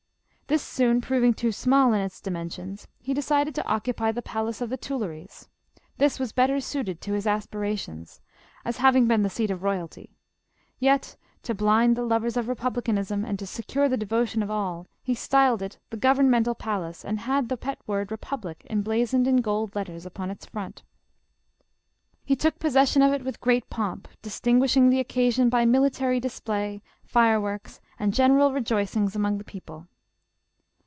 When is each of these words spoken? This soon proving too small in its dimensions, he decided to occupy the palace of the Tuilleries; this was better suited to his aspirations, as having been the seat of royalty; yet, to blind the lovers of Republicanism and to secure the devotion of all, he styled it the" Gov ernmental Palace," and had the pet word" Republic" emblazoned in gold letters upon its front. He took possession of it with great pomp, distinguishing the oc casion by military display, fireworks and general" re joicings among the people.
This 0.47 0.61
soon 0.61 0.99
proving 0.99 1.33
too 1.33 1.53
small 1.53 1.93
in 1.93 2.01
its 2.01 2.19
dimensions, 2.19 2.85
he 2.99 3.13
decided 3.13 3.55
to 3.55 3.65
occupy 3.65 4.11
the 4.11 4.21
palace 4.21 4.59
of 4.59 4.69
the 4.69 4.75
Tuilleries; 4.75 5.47
this 5.97 6.19
was 6.19 6.33
better 6.33 6.59
suited 6.59 6.99
to 6.99 7.13
his 7.13 7.25
aspirations, 7.25 8.19
as 8.65 8.79
having 8.79 9.07
been 9.07 9.23
the 9.23 9.29
seat 9.29 9.49
of 9.49 9.63
royalty; 9.63 10.17
yet, 10.77 11.15
to 11.43 11.55
blind 11.55 11.95
the 11.95 12.03
lovers 12.03 12.35
of 12.35 12.49
Republicanism 12.49 13.23
and 13.23 13.39
to 13.39 13.47
secure 13.47 13.87
the 13.87 13.95
devotion 13.95 14.43
of 14.43 14.51
all, 14.51 14.87
he 15.01 15.13
styled 15.15 15.61
it 15.61 15.79
the" 15.89 15.95
Gov 16.05 16.17
ernmental 16.17 16.57
Palace," 16.57 17.05
and 17.05 17.21
had 17.21 17.47
the 17.47 17.55
pet 17.55 17.79
word" 17.87 18.11
Republic" 18.11 18.67
emblazoned 18.69 19.29
in 19.29 19.37
gold 19.37 19.73
letters 19.73 20.05
upon 20.05 20.29
its 20.29 20.45
front. 20.45 20.83
He 22.25 22.35
took 22.35 22.59
possession 22.59 23.01
of 23.01 23.13
it 23.13 23.23
with 23.23 23.39
great 23.39 23.69
pomp, 23.69 24.05
distinguishing 24.21 24.89
the 24.89 24.99
oc 24.99 25.07
casion 25.07 25.47
by 25.47 25.63
military 25.63 26.19
display, 26.19 26.81
fireworks 27.05 27.79
and 27.97 28.13
general" 28.13 28.51
re 28.51 28.59
joicings 28.61 29.15
among 29.15 29.37
the 29.37 29.45
people. 29.45 29.87